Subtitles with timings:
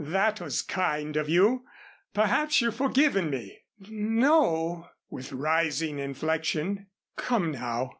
[0.03, 1.63] "That was kind of you.
[2.15, 6.87] Perhaps you've forgiven me." "N no," with rising inflection.
[7.17, 7.89] "Come now!